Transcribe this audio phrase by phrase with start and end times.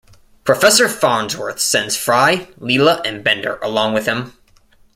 [0.43, 4.33] Professor Farnsworth sends Fry, Leela, and Bender along with him.